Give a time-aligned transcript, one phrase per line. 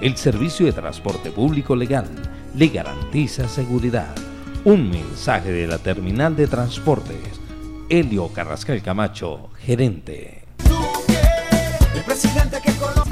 [0.00, 2.08] El servicio de transporte público legal
[2.54, 4.14] le garantiza seguridad.
[4.64, 7.40] Un mensaje de la terminal de transportes.
[7.88, 10.44] Helio Carrascal Camacho, gerente.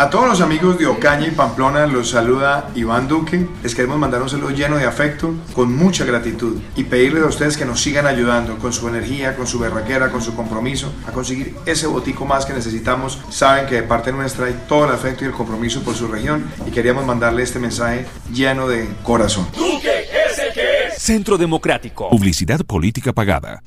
[0.01, 3.47] A todos los amigos de Ocaña y Pamplona los saluda Iván Duque.
[3.63, 7.59] Les queremos mandar un saludo lleno de afecto, con mucha gratitud y pedirles a ustedes
[7.59, 11.55] que nos sigan ayudando con su energía, con su berraquera, con su compromiso a conseguir
[11.67, 13.19] ese botico más que necesitamos.
[13.29, 16.51] Saben que de parte nuestra hay todo el afecto y el compromiso por su región
[16.67, 19.49] y queríamos mandarle este mensaje lleno de corazón.
[19.55, 21.03] Duque es el que es.
[21.03, 22.09] Centro Democrático.
[22.09, 23.63] Publicidad política pagada.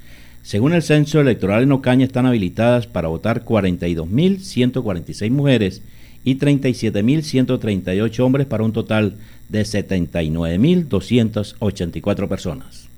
[0.45, 5.83] Según el censo electoral en Ocaña están habilitadas para votar 42.146 mujeres
[6.25, 9.17] y 37.138 hombres para un total
[9.49, 12.89] de 79.284 personas.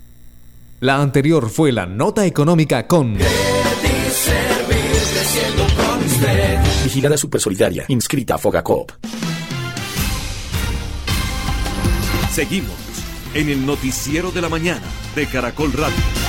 [0.81, 3.17] La anterior fue la nota económica con...
[6.85, 8.93] Vigilada Supersolidaria, inscrita a Fogacop.
[12.33, 12.77] Seguimos
[13.35, 14.83] en el noticiero de la mañana
[15.15, 16.22] de Caracol Radio.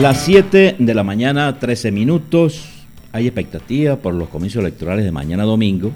[0.00, 2.64] Las 7 de la mañana, 13 minutos.
[3.12, 5.92] Hay expectativa por los comicios electorales de mañana domingo.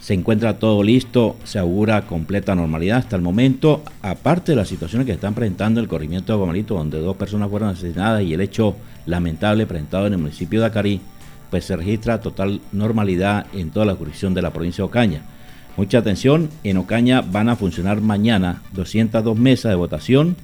[0.00, 5.06] Se encuentra todo listo, se augura completa normalidad hasta el momento, aparte de las situaciones
[5.06, 8.76] que están presentando el corrimiento de Gomalito, donde dos personas fueron asesinadas y el hecho
[9.06, 11.00] lamentable presentado en el municipio de Acarí,
[11.50, 15.22] pues se registra total normalidad en toda la jurisdicción de la provincia de Ocaña.
[15.78, 20.36] Mucha atención, en Ocaña van a funcionar mañana 202 mesas de votación,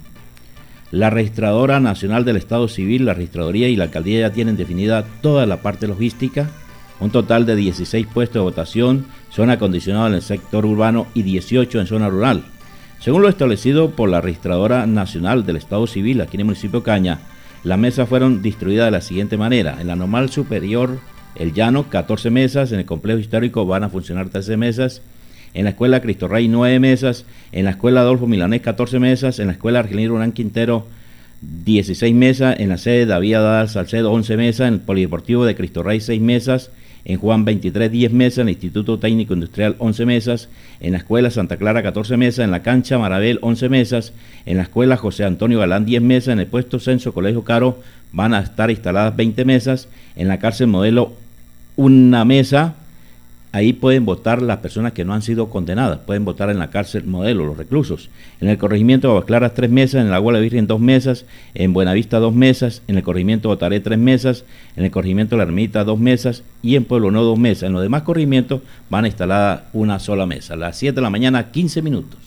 [0.91, 5.45] la registradora nacional del Estado Civil, la registraduría y la alcaldía ya tienen definida toda
[5.45, 6.49] la parte logística.
[6.99, 11.79] Un total de 16 puestos de votación son acondicionados en el sector urbano y 18
[11.79, 12.43] en zona rural.
[12.99, 17.19] Según lo establecido por la registradora nacional del Estado Civil aquí en el municipio Caña,
[17.63, 19.77] las mesas fueron distribuidas de la siguiente manera.
[19.79, 20.99] En la normal superior,
[21.35, 22.71] el llano, 14 mesas.
[22.71, 25.01] En el complejo histórico van a funcionar 13 mesas
[25.53, 29.47] en la escuela Cristo Rey 9 mesas, en la escuela Adolfo Milanés 14 mesas, en
[29.47, 30.85] la escuela Argelino Urán Quintero
[31.41, 35.83] 16 mesas, en la sede David Adal Salcedo 11 mesas, en el Polideportivo de Cristo
[35.83, 36.71] Rey 6 mesas,
[37.03, 41.31] en Juan 23 10 mesas, en el Instituto Técnico Industrial 11 mesas, en la escuela
[41.31, 44.13] Santa Clara 14 mesas, en la cancha Marabel 11 mesas,
[44.45, 47.79] en la escuela José Antonio Galán 10 mesas, en el puesto Censo Colegio Caro
[48.11, 51.13] van a estar instaladas 20 mesas, en la cárcel modelo
[51.75, 52.75] una mesa,
[53.53, 57.03] Ahí pueden votar las personas que no han sido condenadas, pueden votar en la cárcel
[57.03, 58.09] modelo, los reclusos.
[58.39, 61.73] En el corregimiento de Claras tres mesas, en el Agua de Virgen dos mesas, en
[61.73, 64.45] Buenavista dos mesas, en el corregimiento de Botaré tres mesas,
[64.77, 67.63] en el corregimiento de La Ermita dos mesas y en Pueblo No dos mesas.
[67.63, 70.53] En los demás corregimientos van a instalar una sola mesa.
[70.53, 72.19] A las 7 de la mañana, 15 minutos.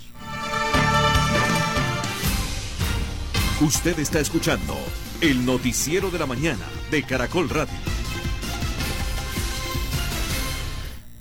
[3.62, 4.76] Usted está escuchando
[5.22, 7.93] el noticiero de la mañana de Caracol Radio.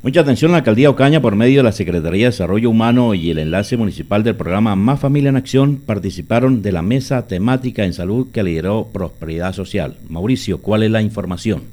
[0.03, 3.39] Mucha atención la alcaldía Ocaña por medio de la Secretaría de Desarrollo Humano y el
[3.39, 8.27] enlace municipal del programa Más Familia en Acción participaron de la mesa temática en salud
[8.29, 9.95] que lideró Prosperidad Social.
[10.09, 11.63] Mauricio, ¿cuál es la información?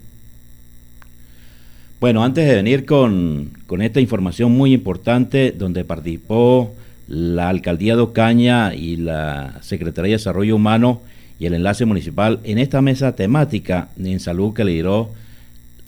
[1.98, 6.72] Bueno, antes de venir con, con esta información muy importante donde participó
[7.08, 11.02] la alcaldía de Ocaña y la Secretaría de Desarrollo Humano
[11.40, 15.10] y el enlace municipal en esta mesa temática en salud que lideró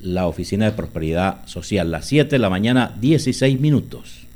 [0.03, 1.91] la Oficina de Prosperidad Social.
[1.91, 4.27] Las 7 de la mañana, 16 minutos.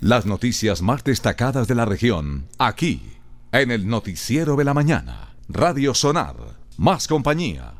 [0.00, 3.02] Las noticias más destacadas de la región, aquí,
[3.52, 5.30] en el Noticiero de la Mañana.
[5.48, 6.36] Radio Sonar,
[6.76, 7.72] más compañía.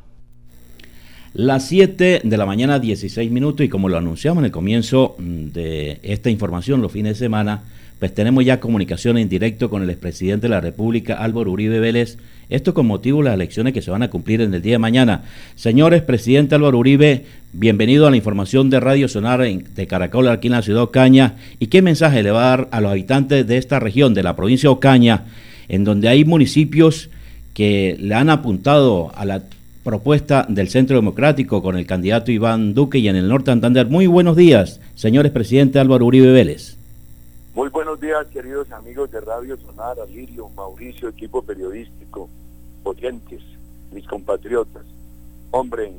[1.32, 6.00] Las 7 de la mañana, 16 minutos, y como lo anunciamos en el comienzo de
[6.02, 7.62] esta información, los fines de semana,
[8.00, 12.18] pues tenemos ya comunicación en directo con el expresidente de la República, Álvaro Uribe Vélez,
[12.50, 14.78] esto con motivo de las elecciones que se van a cumplir en el día de
[14.78, 15.22] mañana.
[15.54, 20.52] Señores, presidente Álvaro Uribe, bienvenido a la información de Radio Sonar de Caracol aquí en
[20.52, 21.36] la ciudad de Ocaña.
[21.60, 24.36] ¿Y qué mensaje le va a dar a los habitantes de esta región, de la
[24.36, 25.24] provincia de Ocaña,
[25.68, 27.08] en donde hay municipios
[27.54, 29.42] que le han apuntado a la
[29.84, 33.86] propuesta del Centro Democrático con el candidato Iván Duque y en el Norte Santander?
[33.86, 36.76] Muy buenos días, señores presidente Álvaro Uribe Vélez.
[37.54, 42.30] Muy buenos días, queridos amigos de Radio Sonar, Alirio, Mauricio, equipo periodístico,
[42.82, 43.42] oyentes,
[43.92, 44.86] mis compatriotas.
[45.50, 45.92] Hombre,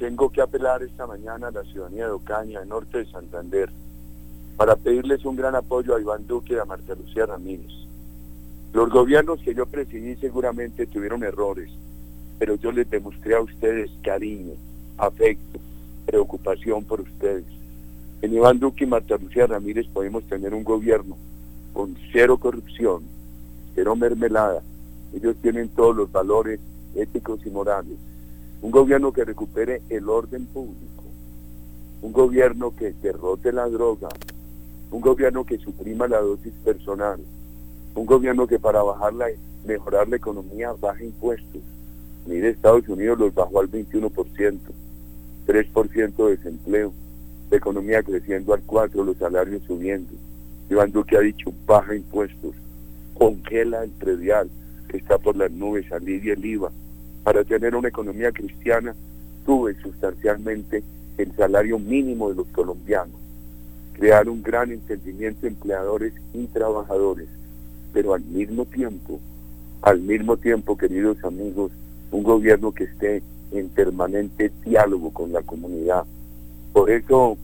[0.00, 3.70] tengo que apelar esta mañana a la ciudadanía de Ocaña, norte de Santander,
[4.56, 7.70] para pedirles un gran apoyo a Iván Duque y a Marta Lucía Ramírez.
[8.72, 11.70] Los gobiernos que yo presidí seguramente tuvieron errores,
[12.40, 14.54] pero yo les demostré a ustedes cariño,
[14.96, 15.60] afecto,
[16.06, 17.44] preocupación por ustedes
[18.20, 21.16] en Iván Duque y Marta Lucía Ramírez podemos tener un gobierno
[21.72, 23.04] con cero corrupción,
[23.74, 24.60] cero mermelada.
[25.14, 26.58] Ellos tienen todos los valores
[26.96, 27.96] éticos y morales.
[28.60, 31.04] Un gobierno que recupere el orden público.
[32.02, 34.08] Un gobierno que derrote la droga.
[34.90, 37.20] Un gobierno que suprima la dosis personal.
[37.94, 39.26] Un gobierno que para bajarla,
[39.64, 41.62] mejorar la economía baje impuestos.
[42.26, 44.58] Mire, Estados Unidos los bajó al 21%,
[45.46, 46.92] 3% de desempleo
[47.50, 50.12] la economía creciendo al 4, los salarios subiendo.
[50.70, 52.54] Iván Duque ha dicho, baja impuestos,
[53.14, 54.50] congela el predial
[54.88, 56.70] que está por las nubes, alivia el IVA.
[57.24, 58.94] Para tener una economía cristiana,
[59.44, 60.82] sube sustancialmente
[61.18, 63.16] el salario mínimo de los colombianos.
[63.94, 67.28] Crear un gran entendimiento de empleadores y trabajadores,
[67.92, 69.20] pero al mismo tiempo,
[69.82, 71.72] al mismo tiempo, queridos amigos,
[72.10, 73.22] un gobierno que esté
[73.52, 76.04] en permanente diálogo con la comunidad,
[76.78, 77.36] por eso,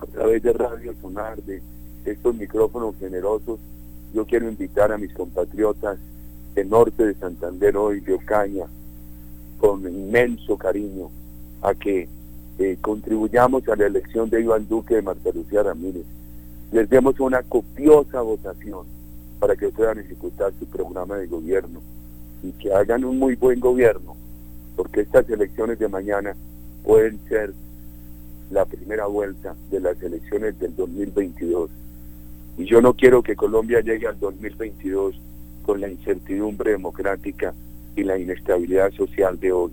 [0.00, 1.60] a través de Radio Sonar, de
[2.06, 3.60] estos micrófonos generosos,
[4.14, 5.98] yo quiero invitar a mis compatriotas
[6.54, 8.64] del norte de Santander hoy, de Ocaña,
[9.58, 11.10] con inmenso cariño,
[11.60, 12.08] a que
[12.58, 16.06] eh, contribuyamos a la elección de Iván Duque de Marta Lucía Ramírez.
[16.72, 18.86] Les demos una copiosa votación
[19.40, 21.82] para que puedan ejecutar su programa de gobierno
[22.42, 24.16] y que hagan un muy buen gobierno,
[24.74, 26.34] porque estas elecciones de mañana
[26.82, 27.52] pueden ser
[28.50, 31.70] la primera vuelta de las elecciones del 2022.
[32.58, 35.20] Y yo no quiero que Colombia llegue al 2022
[35.64, 37.54] con la incertidumbre democrática
[37.96, 39.70] y la inestabilidad social de hoy.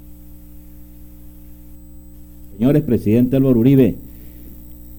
[2.57, 3.95] Señores, presidente Álvaro Uribe,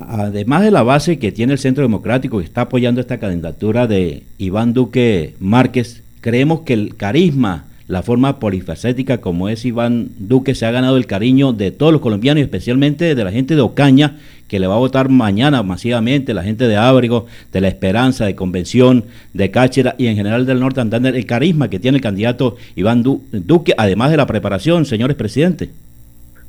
[0.00, 4.24] además de la base que tiene el Centro Democrático que está apoyando esta candidatura de
[4.38, 10.66] Iván Duque Márquez, creemos que el carisma la forma polifacética como es Iván Duque se
[10.66, 14.18] ha ganado el cariño de todos los colombianos y especialmente de la gente de Ocaña
[14.48, 18.34] que le va a votar mañana masivamente, la gente de Ábrego, de La Esperanza, de
[18.34, 22.56] Convención, de Cáchera y en general del Norte Andander, el carisma que tiene el candidato
[22.76, 25.70] Iván Duque, además de la preparación, señores presidentes.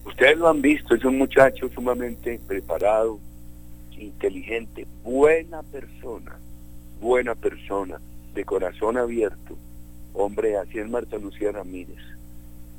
[0.05, 3.19] Ustedes lo han visto, es un muchacho sumamente preparado,
[3.97, 6.35] inteligente, buena persona,
[6.99, 8.01] buena persona,
[8.35, 9.55] de corazón abierto
[10.13, 11.97] Hombre, así es Marta Lucía Ramírez,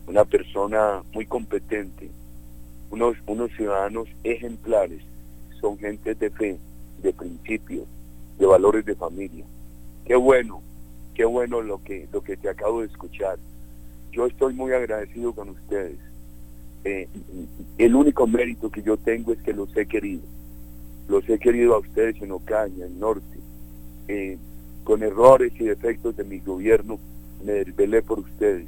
[0.06, 2.10] una persona muy competente,
[2.90, 5.02] unos, unos ciudadanos ejemplares,
[5.60, 6.58] son gente de fe,
[7.02, 7.86] de principios,
[8.38, 9.44] de valores de familia.
[10.04, 10.62] Qué bueno,
[11.14, 13.38] qué bueno lo que, lo que te acabo de escuchar.
[14.12, 15.98] Yo estoy muy agradecido con ustedes.
[16.84, 17.08] Eh,
[17.78, 20.22] el único mérito que yo tengo es que los he querido.
[21.08, 23.38] Los he querido a ustedes en Ocaña, en Norte,
[24.06, 24.38] eh,
[24.84, 26.98] con errores y defectos de mi gobierno,
[27.44, 28.66] me desvelé por ustedes.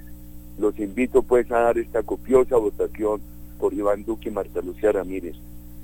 [0.59, 3.21] Los invito pues a dar esta copiosa votación
[3.59, 5.37] por Iván Duque y Marta Lucía Ramírez.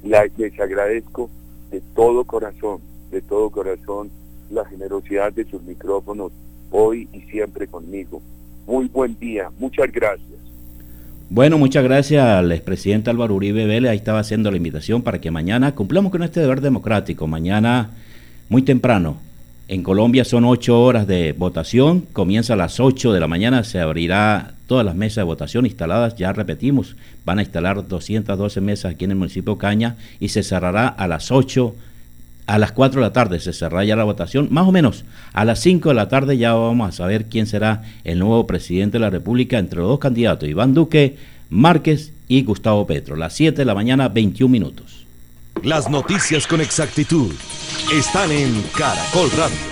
[0.03, 1.31] les agradezco
[1.71, 2.81] de todo corazón,
[3.11, 4.11] de todo corazón,
[4.51, 6.33] la generosidad de sus micrófonos
[6.71, 8.21] hoy y siempre conmigo.
[8.67, 10.29] Muy buen día, muchas gracias.
[11.31, 13.91] Bueno, muchas gracias al expresidente Álvaro Uribe Vélez.
[13.91, 17.27] Ahí estaba haciendo la invitación para que mañana cumplamos con este deber democrático.
[17.27, 17.91] Mañana,
[18.51, 19.17] muy temprano,
[19.69, 22.03] en Colombia son ocho horas de votación.
[22.13, 23.65] Comienza a las ocho de la mañana.
[23.65, 26.17] Se abrirá todas las mesas de votación instaladas.
[26.17, 30.43] Ya repetimos, van a instalar 212 mesas aquí en el municipio de Caña y se
[30.43, 31.75] cerrará a las ocho
[32.45, 35.45] a las 4 de la tarde se cerrará ya la votación, más o menos a
[35.45, 39.01] las 5 de la tarde ya vamos a saber quién será el nuevo presidente de
[39.01, 41.17] la República entre los dos candidatos, Iván Duque
[41.53, 43.15] Márquez y Gustavo Petro.
[43.15, 45.02] Las 7 de la mañana, 21 minutos.
[45.61, 47.33] Las noticias con exactitud
[47.93, 49.72] están en Caracol Radio.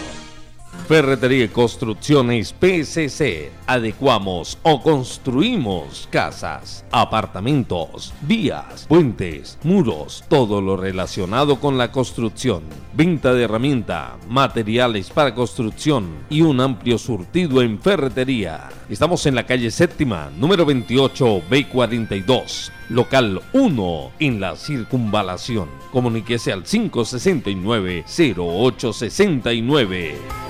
[0.90, 3.52] Ferretería Construcciones PCC.
[3.68, 12.64] Adecuamos o construimos casas, apartamentos, vías, puentes, muros, todo lo relacionado con la construcción.
[12.92, 18.68] Venta de herramienta, materiales para construcción y un amplio surtido en ferretería.
[18.88, 25.68] Estamos en la calle séptima, número 28, B42, local 1, en la circunvalación.
[25.92, 30.49] Comuníquese al 569 0869.